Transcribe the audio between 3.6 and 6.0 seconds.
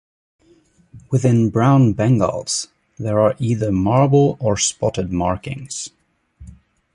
marble or spotted markings.